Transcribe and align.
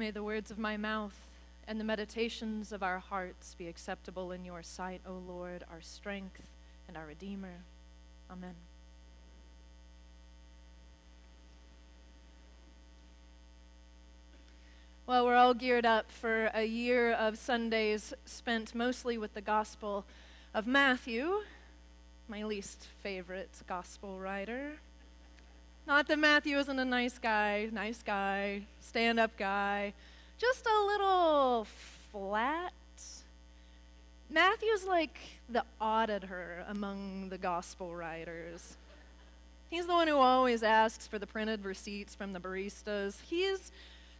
May 0.00 0.10
the 0.10 0.22
words 0.22 0.50
of 0.50 0.58
my 0.58 0.78
mouth 0.78 1.28
and 1.68 1.78
the 1.78 1.84
meditations 1.84 2.72
of 2.72 2.82
our 2.82 3.00
hearts 3.00 3.54
be 3.54 3.68
acceptable 3.68 4.32
in 4.32 4.46
your 4.46 4.62
sight, 4.62 5.02
O 5.06 5.12
Lord, 5.12 5.62
our 5.70 5.82
strength 5.82 6.40
and 6.88 6.96
our 6.96 7.04
Redeemer. 7.04 7.64
Amen. 8.30 8.54
Well, 15.06 15.26
we're 15.26 15.36
all 15.36 15.52
geared 15.52 15.84
up 15.84 16.10
for 16.10 16.46
a 16.54 16.64
year 16.64 17.12
of 17.12 17.36
Sundays 17.36 18.14
spent 18.24 18.74
mostly 18.74 19.18
with 19.18 19.34
the 19.34 19.42
Gospel 19.42 20.06
of 20.54 20.66
Matthew, 20.66 21.42
my 22.26 22.42
least 22.42 22.86
favorite 23.02 23.50
Gospel 23.68 24.18
writer. 24.18 24.78
Not 25.90 26.06
that 26.06 26.20
Matthew 26.20 26.56
isn't 26.56 26.78
a 26.78 26.84
nice 26.84 27.18
guy, 27.18 27.68
nice 27.72 28.00
guy, 28.00 28.62
stand 28.80 29.18
up 29.18 29.36
guy, 29.36 29.92
just 30.38 30.64
a 30.64 30.86
little 30.86 31.66
flat. 32.12 32.72
Matthew's 34.30 34.84
like 34.84 35.18
the 35.48 35.64
auditor 35.80 36.64
among 36.68 37.30
the 37.30 37.38
Gospel 37.38 37.92
writers. 37.96 38.76
He's 39.68 39.88
the 39.88 39.92
one 39.92 40.06
who 40.06 40.18
always 40.18 40.62
asks 40.62 41.08
for 41.08 41.18
the 41.18 41.26
printed 41.26 41.64
receipts 41.64 42.14
from 42.14 42.34
the 42.34 42.40
baristas. 42.40 43.16
He's 43.28 43.72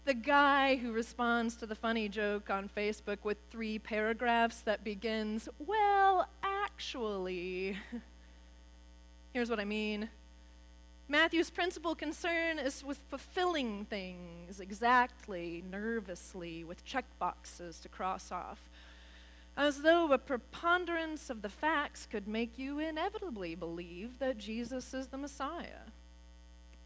the 0.06 0.14
guy 0.14 0.74
who 0.74 0.90
responds 0.90 1.54
to 1.54 1.66
the 1.66 1.76
funny 1.76 2.08
joke 2.08 2.50
on 2.50 2.68
Facebook 2.76 3.18
with 3.22 3.36
three 3.52 3.78
paragraphs 3.78 4.60
that 4.62 4.82
begins, 4.82 5.48
Well, 5.64 6.26
actually. 6.42 7.76
Here's 9.32 9.48
what 9.48 9.60
I 9.60 9.64
mean. 9.64 10.08
Matthew's 11.10 11.50
principal 11.50 11.96
concern 11.96 12.60
is 12.60 12.84
with 12.84 13.00
fulfilling 13.08 13.84
things 13.86 14.60
exactly, 14.60 15.64
nervously, 15.68 16.62
with 16.62 16.84
check 16.84 17.04
boxes 17.18 17.80
to 17.80 17.88
cross 17.88 18.30
off, 18.30 18.70
as 19.56 19.82
though 19.82 20.12
a 20.12 20.18
preponderance 20.18 21.28
of 21.28 21.42
the 21.42 21.48
facts 21.48 22.06
could 22.08 22.28
make 22.28 22.60
you 22.60 22.78
inevitably 22.78 23.56
believe 23.56 24.20
that 24.20 24.38
Jesus 24.38 24.94
is 24.94 25.08
the 25.08 25.18
Messiah. 25.18 25.90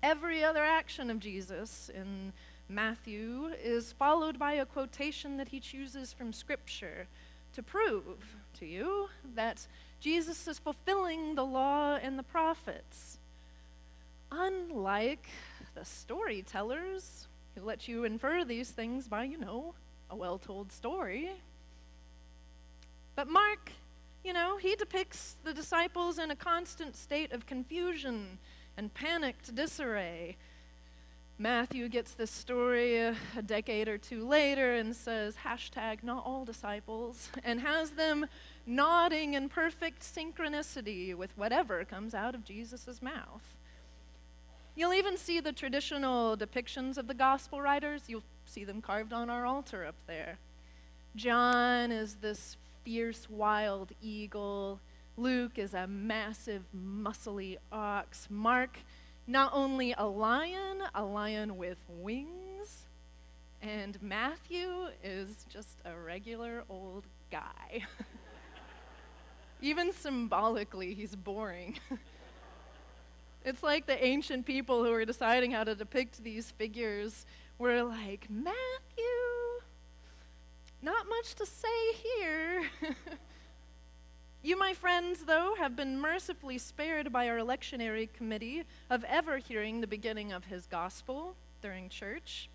Every 0.02 0.42
other 0.42 0.64
action 0.64 1.10
of 1.10 1.20
Jesus 1.20 1.90
in 1.94 2.32
Matthew 2.66 3.50
is 3.62 3.92
followed 3.92 4.38
by 4.38 4.54
a 4.54 4.64
quotation 4.64 5.36
that 5.36 5.48
he 5.48 5.60
chooses 5.60 6.14
from 6.14 6.32
Scripture 6.32 7.08
to 7.52 7.62
prove 7.62 8.36
to 8.58 8.64
you 8.64 9.10
that 9.34 9.66
Jesus 10.00 10.48
is 10.48 10.58
fulfilling 10.58 11.34
the 11.34 11.44
law 11.44 11.96
and 11.96 12.18
the 12.18 12.22
prophets. 12.22 13.18
Unlike 14.36 15.27
the 15.74 15.84
storytellers 15.84 17.28
who 17.54 17.62
let 17.62 17.86
you 17.86 18.04
infer 18.04 18.44
these 18.44 18.70
things 18.70 19.06
by, 19.06 19.24
you 19.24 19.38
know, 19.38 19.74
a 20.10 20.16
well 20.16 20.38
told 20.38 20.72
story. 20.72 21.30
But 23.14 23.28
Mark, 23.28 23.70
you 24.24 24.32
know, 24.32 24.56
he 24.56 24.74
depicts 24.74 25.36
the 25.44 25.55
disciples 25.55 26.18
in 26.18 26.30
a 26.30 26.36
constant 26.36 26.96
state 26.96 27.32
of 27.32 27.46
confusion 27.46 28.38
and 28.77 28.92
panicked 28.92 29.55
disarray 29.55 30.36
Matthew 31.38 31.88
gets 31.88 32.14
this 32.14 32.30
story 32.30 32.96
a, 32.98 33.16
decade 33.44 33.88
or 33.88 33.98
two 33.98 34.27
later 34.27 34.74
and 34.74 34.94
says, 34.94 35.34
hashtag 35.44 36.05
not 36.05 36.24
all 36.24 36.44
disciples, 36.44 37.28
and 37.42 37.60
has 37.60 37.90
them 37.90 38.27
nodding 38.66 39.34
in 39.34 39.48
perfect 39.48 40.02
synchronicity 40.02 41.12
with 41.14 41.36
whatever 41.36 41.84
comes 41.84 42.14
out 42.14 42.36
of 42.36 42.44
Jesus' 42.44 43.02
mouth. 43.02 43.42
You'll 44.77 44.94
even 44.94 45.17
see 45.17 45.39
the 45.41 45.53
traditional 45.53 46.36
depictions 46.36 46.98
of 46.98 47.06
the 47.06 47.14
gospel 47.14 47.61
writers. 47.61 48.03
You'll 48.08 48.25
see 48.44 48.64
them 48.64 48.83
carved 48.83 49.12
on 49.12 49.30
our 49.30 49.47
altar 49.47 49.84
up 49.84 49.94
there. 50.06 50.39
John 51.14 51.92
is 51.92 52.17
this 52.17 52.56
fierce 52.84 53.30
wild 53.30 53.92
eagle. 54.02 54.80
Luke 55.17 55.58
is 55.58 55.74
a 55.74 55.86
massive, 55.86 56.64
muscly 56.77 57.57
ox. 57.70 58.27
Mark 58.29 58.79
not 59.27 59.52
only 59.55 59.95
a 59.96 60.05
lion, 60.05 60.83
a 60.95 61.05
lion 61.05 61.57
with 61.57 61.79
wings, 61.89 62.86
and 63.63 64.01
Matthew 64.02 64.89
is 65.02 65.46
just 65.48 65.79
a 65.84 65.96
regular 65.96 66.64
old 66.68 67.05
guy. 67.30 67.84
Even 69.63 69.92
symbolically, 69.92 70.95
he's 70.95 71.17
boring. 71.17 71.79
it's 73.44 73.62
like 73.62 73.86
the 73.86 74.05
ancient 74.05 74.46
people 74.46 74.84
who 74.84 74.90
were 74.90 75.05
deciding 75.05 75.50
how 75.50 75.64
to 75.64 75.74
depict 75.74 76.22
these 76.22 76.50
figures 76.50 77.27
were 77.58 77.82
like, 77.82 78.27
Matthew, 78.30 78.55
not 80.82 81.08
much 81.08 81.34
to 81.36 81.46
say 81.46 81.92
here. 81.92 82.62
You, 84.44 84.58
my 84.58 84.74
friends, 84.74 85.24
though, 85.24 85.54
have 85.58 85.74
been 85.74 85.98
mercifully 85.98 86.58
spared 86.58 87.10
by 87.10 87.30
our 87.30 87.38
lectionary 87.38 88.12
committee 88.12 88.64
of 88.90 89.02
ever 89.04 89.38
hearing 89.38 89.80
the 89.80 89.86
beginning 89.86 90.33
of 90.33 90.44
his 90.44 90.66
gospel 90.66 91.34
during 91.62 91.88
church. 91.88 92.50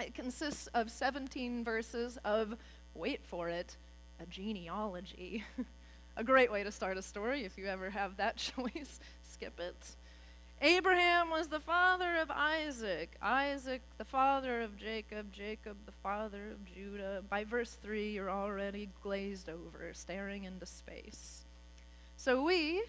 It 0.00 0.14
consists 0.14 0.68
of 0.68 0.90
17 0.90 1.64
verses 1.64 2.18
of, 2.24 2.56
wait 2.94 3.26
for 3.26 3.50
it, 3.50 3.76
a 4.18 4.24
genealogy. 4.24 5.44
a 6.16 6.24
great 6.24 6.50
way 6.50 6.64
to 6.64 6.72
start 6.72 6.96
a 6.96 7.02
story 7.02 7.44
if 7.44 7.58
you 7.58 7.66
ever 7.66 7.90
have 7.90 8.16
that 8.16 8.36
choice. 8.38 8.98
Skip 9.22 9.60
it. 9.60 9.96
Abraham 10.60 11.30
was 11.30 11.46
the 11.46 11.60
father 11.60 12.16
of 12.16 12.32
Isaac, 12.32 13.16
Isaac 13.22 13.80
the 13.96 14.04
father 14.04 14.60
of 14.60 14.76
Jacob, 14.76 15.32
Jacob 15.32 15.76
the 15.86 15.92
father 16.02 16.50
of 16.50 16.64
Judah. 16.64 17.22
By 17.30 17.44
verse 17.44 17.78
3, 17.80 18.10
you're 18.10 18.30
already 18.30 18.88
glazed 19.00 19.48
over, 19.48 19.90
staring 19.92 20.42
into 20.42 20.66
space. 20.66 21.44
So 22.16 22.42
we, 22.42 22.82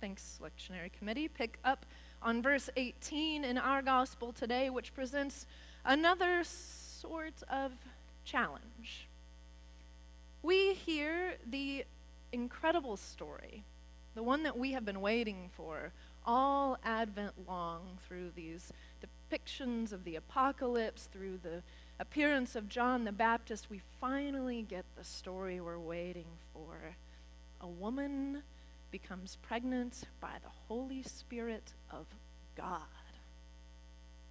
thanks 0.00 0.40
lectionary 0.42 0.90
committee, 0.90 1.28
pick 1.28 1.58
up 1.62 1.84
on 2.22 2.40
verse 2.40 2.70
18 2.78 3.44
in 3.44 3.58
our 3.58 3.82
gospel 3.82 4.32
today, 4.32 4.70
which 4.70 4.94
presents 4.94 5.44
another 5.84 6.42
sort 6.44 7.42
of 7.50 7.72
challenge. 8.24 9.06
We 10.42 10.72
hear 10.72 11.34
the 11.46 11.84
incredible 12.32 12.96
story, 12.96 13.64
the 14.14 14.22
one 14.22 14.44
that 14.44 14.58
we 14.58 14.72
have 14.72 14.86
been 14.86 15.02
waiting 15.02 15.50
for 15.54 15.92
all 16.24 16.78
Advent 16.84 17.32
long 17.48 17.98
through 18.06 18.30
these 18.34 18.72
depictions 19.02 19.92
of 19.92 20.04
the 20.04 20.16
apocalypse, 20.16 21.08
through 21.12 21.38
the 21.42 21.62
appearance 21.98 22.56
of 22.56 22.68
John 22.68 23.04
the 23.04 23.12
Baptist, 23.12 23.70
we 23.70 23.80
finally 24.00 24.62
get 24.62 24.84
the 24.96 25.04
story 25.04 25.60
we're 25.60 25.78
waiting 25.78 26.26
for. 26.52 26.96
A 27.60 27.68
woman 27.68 28.42
becomes 28.90 29.38
pregnant 29.42 30.02
by 30.20 30.34
the 30.42 30.50
Holy 30.68 31.02
Spirit 31.02 31.72
of 31.90 32.06
God. 32.56 32.80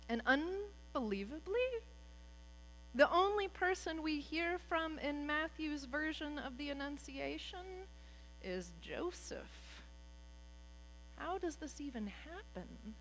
And 0.10 0.22
unbelievably, 0.26 1.60
the 2.94 3.10
only 3.10 3.48
person 3.48 4.04
we 4.04 4.20
hear 4.20 4.58
from 4.68 5.00
in 5.00 5.26
Matthew's 5.26 5.86
version 5.86 6.38
of 6.38 6.58
the 6.58 6.70
Annunciation 6.70 7.88
is 8.44 8.72
Joseph. 8.82 9.71
How 11.16 11.38
does 11.38 11.58
this 11.58 11.80
even 11.80 12.08
happen? 12.08 12.96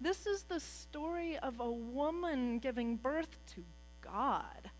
This 0.00 0.26
is 0.26 0.44
the 0.44 0.60
story 0.60 1.36
of 1.38 1.60
a 1.60 1.70
woman 1.70 2.58
giving 2.58 2.96
birth 2.96 3.38
to 3.54 3.64
God, 4.00 4.70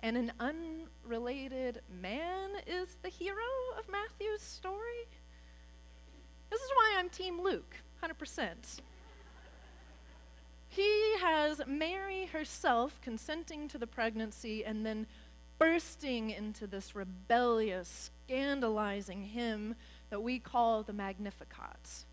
and 0.00 0.16
an 0.16 0.32
unrelated 0.40 1.82
man 2.00 2.50
is 2.66 2.96
the 3.02 3.10
hero 3.10 3.36
of 3.78 3.88
Matthew's 3.90 4.40
story. 4.40 5.06
This 6.50 6.60
is 6.60 6.70
why 6.74 6.94
I'm 6.98 7.10
Team 7.10 7.42
Luke, 7.42 7.76
100%. 8.02 8.80
He 10.68 11.14
has 11.20 11.60
Mary 11.66 12.26
herself 12.26 13.00
consenting 13.00 13.68
to 13.68 13.78
the 13.78 13.86
pregnancy 13.86 14.64
and 14.64 14.84
then 14.84 15.06
bursting 15.58 16.30
into 16.30 16.66
this 16.66 16.96
rebellious, 16.96 18.10
scandalizing 18.26 19.24
hymn 19.24 19.76
that 20.14 20.20
we 20.20 20.38
call 20.38 20.84
the 20.84 20.92
Magnificat. 20.92 22.04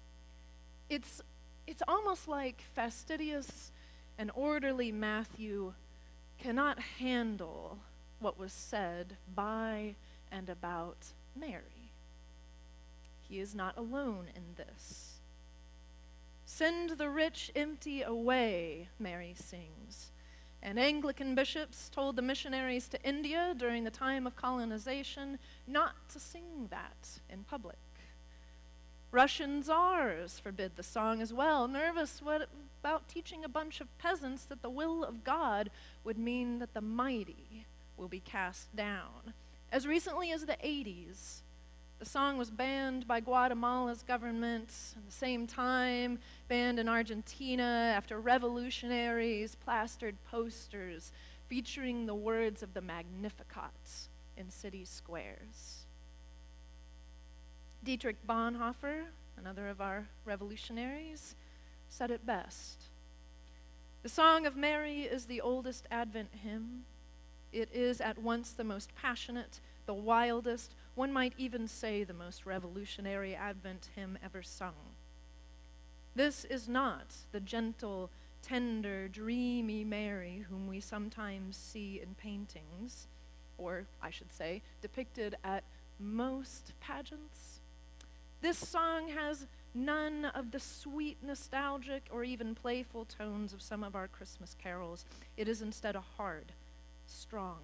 It's, 0.90 1.22
it's 1.68 1.84
almost 1.88 2.28
like 2.28 2.64
fastidious 2.74 3.72
and 4.18 4.32
orderly 4.34 4.92
Matthew 4.92 5.74
cannot 6.40 6.80
handle 6.80 7.78
what 8.20 8.40
was 8.40 8.54
said 8.54 9.18
by 9.36 9.94
and 10.32 10.50
about 10.50 11.10
Mary. 11.40 11.92
He 13.30 13.40
is 13.40 13.54
not 13.54 13.78
alone 13.78 14.30
in 14.36 14.56
this. 14.58 15.20
Send 16.44 16.98
the 16.98 17.08
rich 17.08 17.52
empty 17.56 18.02
away, 18.02 18.88
Mary 18.98 19.36
sings. 19.38 20.10
And 20.64 20.80
Anglican 20.80 21.36
bishops 21.36 21.88
told 21.88 22.16
the 22.16 22.24
missionaries 22.24 22.88
to 22.88 23.04
India 23.04 23.54
during 23.56 23.84
the 23.84 23.92
time 23.92 24.26
of 24.26 24.36
colonization 24.36 25.38
not 25.68 26.10
to 26.10 26.20
sing 26.20 26.68
that 26.72 27.20
in 27.30 27.44
public. 27.44 27.78
Russian 29.12 29.62
czars 29.62 30.40
forbid 30.40 30.72
the 30.76 30.84
song 30.84 31.22
as 31.22 31.34
well, 31.34 31.68
nervous 31.68 32.22
what, 32.22 32.48
about 32.82 33.10
teaching 33.10 33.44
a 33.44 33.50
bunch 33.50 33.82
of 33.82 33.98
peasants 33.98 34.46
that 34.46 34.62
the 34.62 34.70
will 34.70 35.04
of 35.04 35.26
God 35.26 35.70
would 36.06 36.18
mean 36.18 36.60
that 36.60 36.74
the 36.74 36.82
mighty 36.82 37.66
will 37.98 38.08
be 38.08 38.22
cast 38.22 38.74
down. 38.74 39.34
As 39.70 39.86
recently 39.86 40.32
as 40.32 40.46
the 40.46 40.58
80s, 40.64 41.42
the 42.00 42.06
song 42.06 42.38
was 42.38 42.50
banned 42.50 43.06
by 43.06 43.20
Guatemala's 43.20 44.02
government. 44.02 44.74
At 44.96 45.06
the 45.06 45.12
same 45.12 45.46
time, 45.46 46.18
banned 46.48 46.80
in 46.80 46.90
Argentina 46.90 47.94
after 47.96 48.20
revolutionaries 48.20 49.56
plastered 49.56 50.16
posters 50.24 51.12
featuring 51.48 52.06
the 52.06 52.16
words 52.16 52.64
of 52.64 52.74
the 52.74 52.82
Magnificat 52.82 54.08
in 54.36 54.50
city 54.50 54.86
squares. 54.86 55.81
Dietrich 57.84 58.28
Bonhoeffer, 58.28 59.06
another 59.38 59.68
of 59.68 59.82
our 59.82 60.08
revolutionaries, 60.24 61.36
said 61.90 62.12
it 62.12 62.28
best. 62.28 62.84
The 64.04 64.10
Song 64.10 64.46
of 64.46 64.56
Mary 64.56 65.02
is 65.02 65.26
the 65.26 65.42
oldest 65.42 65.88
Advent 65.90 66.30
hymn. 66.44 66.84
It 67.52 67.70
is 67.74 68.00
at 68.00 68.20
once 68.20 68.52
the 68.52 68.64
most 68.64 68.94
passionate, 68.94 69.60
the 69.88 69.96
wildest, 69.96 70.76
one 70.94 71.12
might 71.12 71.34
even 71.38 71.68
say 71.68 72.04
the 72.04 72.14
most 72.14 72.46
revolutionary 72.46 73.34
Advent 73.34 73.90
hymn 73.96 74.16
ever 74.24 74.44
sung. 74.44 74.76
This 76.14 76.46
is 76.46 76.70
not 76.70 77.16
the 77.32 77.40
gentle, 77.40 78.12
tender, 78.44 79.08
dreamy 79.08 79.84
Mary 79.84 80.46
whom 80.50 80.68
we 80.68 80.82
sometimes 80.82 81.58
see 81.58 82.00
in 82.00 82.14
paintings, 82.14 83.08
or 83.58 83.88
I 84.04 84.12
should 84.12 84.32
say, 84.32 84.62
depicted 84.82 85.36
at 85.44 85.64
most 86.00 86.74
pageants. 86.80 87.61
This 88.42 88.58
song 88.58 89.10
has 89.10 89.46
none 89.74 90.26
of 90.26 90.52
the 90.52 90.60
sweet, 90.60 91.18
nostalgic, 91.22 92.08
or 92.12 92.24
even 92.24 92.56
playful 92.56 93.06
tones 93.06 93.54
of 93.54 93.62
some 93.62 93.84
of 93.84 93.96
our 93.96 94.08
Christmas 94.08 94.56
carols. 94.62 95.06
It 95.38 95.48
is 95.48 95.62
instead 95.62 95.96
a 95.96 96.02
hard, 96.02 96.52
strong, 97.06 97.60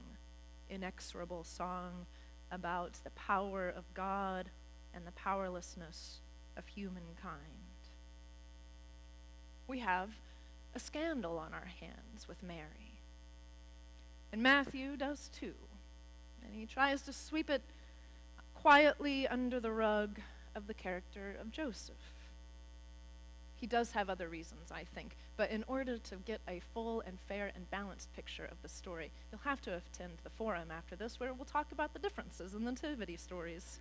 inexorable 0.69 1.43
song 1.43 2.05
about 2.51 2.99
the 3.03 3.09
power 3.11 3.67
of 3.75 3.91
God 3.95 4.49
and 4.93 5.05
the 5.05 5.11
powerlessness 5.11 6.19
of 6.55 6.67
humankind. 6.67 7.41
We 9.67 9.79
have 9.79 10.11
a 10.75 10.79
scandal 10.79 11.39
on 11.39 11.53
our 11.53 11.71
hands 11.81 12.27
with 12.27 12.43
Mary. 12.43 12.99
And 14.31 14.43
Matthew 14.43 14.95
does 14.95 15.29
too. 15.37 15.55
And 16.43 16.53
he 16.53 16.67
tries 16.67 17.01
to 17.01 17.13
sweep 17.13 17.49
it 17.49 17.63
quietly 18.53 19.27
under 19.27 19.59
the 19.59 19.71
rug 19.71 20.19
of 20.57 20.67
the 20.67 20.73
character 20.73 21.37
of 21.39 21.51
Joseph. 21.51 21.95
He 23.55 23.65
does 23.65 23.91
have 23.91 24.09
other 24.09 24.27
reasons, 24.27 24.71
I 24.71 24.83
think, 24.83 25.15
but 25.35 25.49
in 25.49 25.63
order 25.67 25.97
to 25.97 26.15
get 26.17 26.41
a 26.47 26.61
full 26.73 27.01
and 27.01 27.17
fair 27.27 27.51
and 27.55 27.69
balanced 27.71 28.13
picture 28.13 28.45
of 28.45 28.61
the 28.61 28.69
story, 28.69 29.11
you'll 29.31 29.41
have 29.45 29.61
to 29.61 29.77
attend 29.77 30.13
the 30.23 30.29
forum 30.29 30.69
after 30.69 30.95
this 30.95 31.19
where 31.19 31.33
we'll 31.33 31.45
talk 31.45 31.71
about 31.71 31.93
the 31.93 31.99
differences 31.99 32.53
in 32.53 32.65
the 32.65 32.71
nativity 32.71 33.17
stories. 33.17 33.79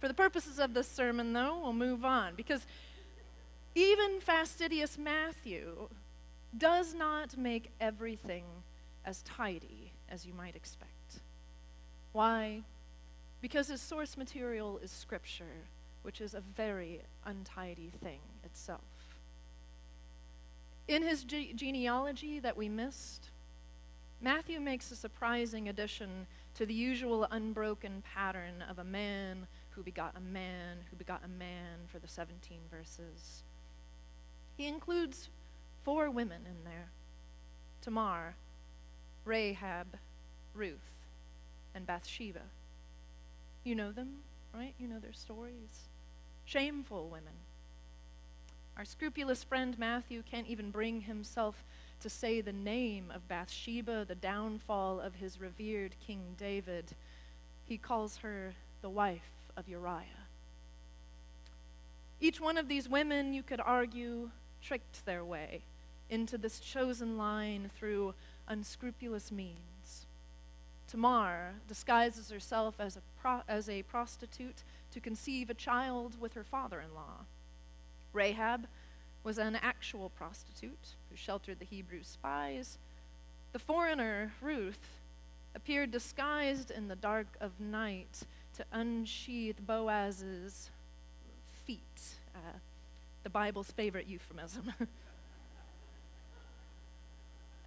For 0.00 0.08
the 0.08 0.14
purposes 0.14 0.58
of 0.58 0.74
this 0.74 0.88
sermon, 0.88 1.32
though, 1.32 1.60
we'll 1.62 1.72
move 1.72 2.04
on 2.04 2.34
because 2.34 2.66
even 3.74 4.20
fastidious 4.20 4.98
Matthew 4.98 5.88
does 6.56 6.94
not 6.94 7.36
make 7.36 7.70
everything 7.80 8.44
as 9.04 9.22
tidy 9.22 9.92
as 10.10 10.26
you 10.26 10.34
might 10.34 10.56
expect. 10.56 11.20
Why? 12.12 12.62
Because 13.46 13.68
his 13.68 13.80
source 13.80 14.16
material 14.16 14.80
is 14.82 14.90
Scripture 14.90 15.68
which 16.02 16.20
is 16.20 16.34
a 16.34 16.40
very 16.56 17.00
untidy 17.24 17.92
thing 18.02 18.18
itself. 18.42 18.80
In 20.88 21.04
his 21.04 21.22
ge- 21.22 21.54
genealogy 21.54 22.40
that 22.40 22.56
we 22.56 22.68
missed, 22.68 23.30
Matthew 24.20 24.58
makes 24.58 24.90
a 24.90 24.96
surprising 24.96 25.68
addition 25.68 26.26
to 26.56 26.66
the 26.66 26.74
usual 26.74 27.28
unbroken 27.30 28.02
pattern 28.02 28.64
of 28.68 28.80
a 28.80 28.84
man 28.84 29.46
who 29.70 29.84
begot 29.84 30.16
a 30.16 30.20
man 30.20 30.78
who 30.90 30.96
begot 30.96 31.22
a 31.24 31.28
man 31.28 31.86
for 31.86 32.00
the 32.00 32.08
17 32.08 32.58
verses. 32.68 33.44
He 34.56 34.66
includes 34.66 35.28
four 35.84 36.10
women 36.10 36.42
in 36.46 36.64
there 36.64 36.90
Tamar, 37.80 38.34
Rahab, 39.24 39.86
Ruth, 40.52 40.90
and 41.76 41.86
Bathsheba. 41.86 42.42
You 43.66 43.74
know 43.74 43.90
them, 43.90 44.18
right? 44.54 44.74
You 44.78 44.86
know 44.86 45.00
their 45.00 45.12
stories 45.12 45.88
shameful 46.44 47.08
women. 47.08 47.32
Our 48.76 48.84
scrupulous 48.84 49.42
friend 49.42 49.76
Matthew 49.76 50.22
can't 50.22 50.46
even 50.46 50.70
bring 50.70 51.00
himself 51.00 51.64
to 51.98 52.08
say 52.08 52.40
the 52.40 52.52
name 52.52 53.10
of 53.12 53.26
Bathsheba, 53.26 54.04
the 54.04 54.14
downfall 54.14 55.00
of 55.00 55.16
his 55.16 55.40
revered 55.40 55.96
King 56.06 56.36
David. 56.38 56.92
He 57.64 57.76
calls 57.76 58.18
her 58.18 58.54
the 58.82 58.88
wife 58.88 59.32
of 59.56 59.68
Uriah. 59.68 60.28
Each 62.20 62.40
one 62.40 62.56
of 62.56 62.68
these 62.68 62.88
women, 62.88 63.34
you 63.34 63.42
could 63.42 63.60
argue, 63.60 64.30
tricked 64.62 65.04
their 65.04 65.24
way 65.24 65.62
into 66.08 66.38
this 66.38 66.60
chosen 66.60 67.18
line 67.18 67.72
through 67.76 68.14
unscrupulous 68.46 69.32
means. 69.32 69.75
Tamar 70.88 71.54
disguises 71.68 72.30
herself 72.30 72.76
as 72.78 72.96
a, 72.96 73.00
pro- 73.20 73.42
as 73.48 73.68
a 73.68 73.82
prostitute 73.82 74.62
to 74.92 75.00
conceive 75.00 75.50
a 75.50 75.54
child 75.54 76.20
with 76.20 76.34
her 76.34 76.44
father 76.44 76.80
in 76.80 76.94
law. 76.94 77.24
Rahab 78.12 78.66
was 79.24 79.38
an 79.38 79.56
actual 79.56 80.10
prostitute 80.10 80.94
who 81.10 81.16
sheltered 81.16 81.58
the 81.58 81.64
Hebrew 81.64 82.02
spies. 82.02 82.78
The 83.52 83.58
foreigner, 83.58 84.32
Ruth, 84.40 85.00
appeared 85.54 85.90
disguised 85.90 86.70
in 86.70 86.88
the 86.88 86.96
dark 86.96 87.26
of 87.40 87.58
night 87.58 88.22
to 88.56 88.64
unsheath 88.72 89.60
Boaz's 89.66 90.70
feet, 91.64 91.80
uh, 92.34 92.58
the 93.24 93.30
Bible's 93.30 93.72
favorite 93.72 94.06
euphemism. 94.06 94.72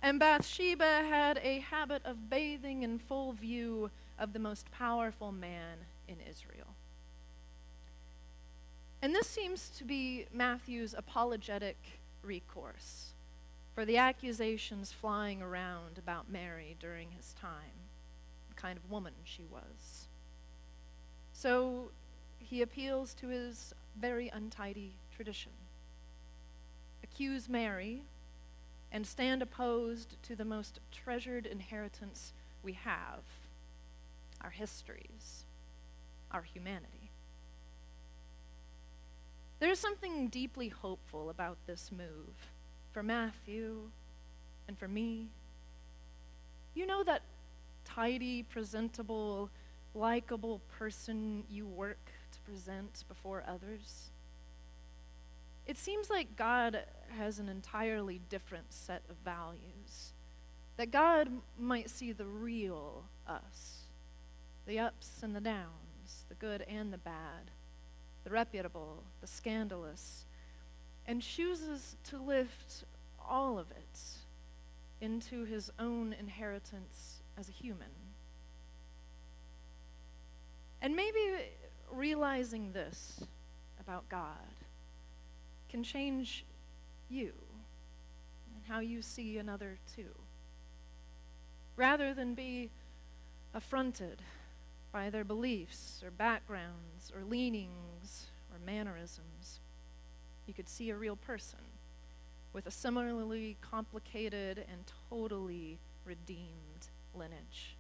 and 0.02 0.20
Bathsheba 0.20 1.04
had 1.04 1.40
a 1.44 1.60
habit 1.60 2.02
of 2.06 2.30
bathing 2.30 2.84
in 2.84 3.00
full 3.00 3.34
view 3.34 3.92
of 4.18 4.34
the 4.34 4.40
most 4.40 4.72
powerful 4.72 5.32
man 5.32 5.78
in 6.08 6.18
Israel. 6.30 6.76
And 9.02 9.16
this 9.16 9.28
seems 9.28 9.70
to 9.78 9.84
be 9.84 10.26
Matthew's 10.34 10.94
apologetic 10.98 11.78
recourse 12.24 13.14
for 13.74 13.86
the 13.86 13.98
accusations 13.98 14.92
flying 14.92 15.42
around 15.42 15.98
about 15.98 16.30
Mary 16.30 16.76
during 16.80 17.12
his 17.12 17.34
time, 17.40 17.88
the 18.50 18.56
kind 18.56 18.78
of 18.78 18.92
woman 18.92 19.14
she 19.24 19.46
was. 19.50 20.08
So 21.32 21.92
he 22.40 22.62
appeals 22.62 23.14
to 23.16 23.30
his 23.30 23.74
very 23.98 24.28
untidy 24.28 24.96
tradition. 25.16 25.54
Accuse 27.04 27.48
Mary 27.48 28.02
and 28.92 29.06
stand 29.06 29.42
opposed 29.42 30.22
to 30.24 30.36
the 30.36 30.46
most 30.46 30.80
treasured 30.92 31.46
inheritance 31.46 32.34
we 32.64 32.74
have 32.74 33.22
our 34.42 34.50
histories, 34.52 35.44
our 36.32 36.44
humanity. 36.44 37.12
There's 39.60 39.80
something 39.80 40.30
deeply 40.30 40.70
hopeful 40.70 41.30
about 41.30 41.58
this 41.68 41.92
move 41.92 42.52
for 42.94 43.04
Matthew 43.04 43.90
and 44.68 44.78
for 44.78 44.88
me. 44.88 45.28
You 46.74 46.86
know 46.86 47.04
that 47.04 47.24
tidy, 47.84 48.44
presentable, 48.44 49.50
likable 49.94 50.62
person 50.78 51.44
you 51.50 51.66
work 51.68 52.12
to 52.32 52.40
present 52.50 53.04
before 53.10 53.44
others? 53.46 54.12
It 55.70 55.78
seems 55.78 56.10
like 56.10 56.36
God 56.36 56.84
has 57.16 57.40
an 57.40 57.48
entirely 57.48 58.20
different 58.28 58.74
set 58.74 59.04
of 59.10 59.16
values. 59.24 60.14
That 60.78 60.92
God 60.92 61.30
might 61.58 61.90
see 61.90 62.12
the 62.12 62.26
real 62.26 63.06
us, 63.28 63.84
the 64.66 64.80
ups 64.80 65.20
and 65.22 65.36
the 65.36 65.42
downs, 65.42 66.26
the 66.28 66.36
good 66.36 66.66
and 66.68 66.92
the 66.92 66.98
bad 66.98 67.52
the 68.24 68.30
reputable, 68.30 69.04
the 69.22 69.28
scandalous, 69.28 70.26
and 71.08 71.22
chooses 71.22 71.96
to 72.04 72.18
lift 72.18 72.84
all 73.28 73.58
of 73.58 73.72
it 73.72 74.00
into 75.02 75.46
his 75.46 75.72
own 75.80 76.14
inheritance 76.20 77.22
as 77.38 77.48
a 77.50 77.52
human. 77.52 77.88
And 80.82 80.96
maybe 80.96 81.20
realizing 81.92 82.72
this 82.74 83.22
about 83.80 84.08
God 84.10 84.36
can 85.70 85.84
change 85.84 86.46
you 87.10 87.34
and 88.56 88.64
how 88.68 88.80
you 88.80 89.02
see 89.02 89.38
another 89.38 89.78
too. 89.96 90.14
Rather 91.76 92.14
than 92.14 92.34
be 92.34 92.70
affronted 93.54 94.22
by 94.92 95.10
their 95.10 95.24
beliefs 95.24 96.02
or 96.04 96.12
backgrounds 96.12 97.12
or 97.16 97.24
leanings 97.24 98.28
or 98.52 98.60
mannerisms. 98.66 99.60
You 100.48 100.54
could 100.54 100.70
see 100.70 100.90
a 100.90 100.96
real 100.96 101.16
person 101.16 101.60
with 102.54 102.66
a 102.66 102.72
similarly 102.72 103.58
complicated 103.62 104.58
and 104.58 104.84
totally 105.10 105.78
redeemed 106.06 106.88
lineage. 107.16 107.76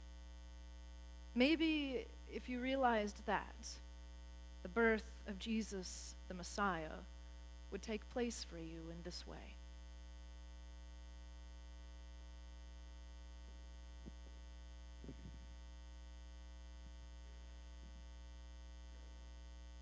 Maybe 1.33 2.05
if 2.31 2.47
you 2.47 2.59
realized 2.59 3.25
that, 3.25 3.69
the 4.61 4.69
birth 4.69 5.03
of 5.27 5.39
Jesus, 5.39 6.13
the 6.27 6.33
Messiah, 6.33 7.01
would 7.71 7.81
take 7.81 8.09
place 8.09 8.45
for 8.49 8.57
you 8.57 8.89
in 8.89 9.03
this 9.03 9.25
way. 9.27 9.58